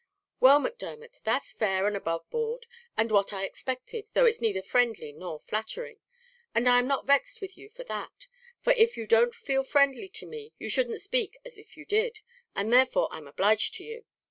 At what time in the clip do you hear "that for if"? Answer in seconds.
7.83-8.97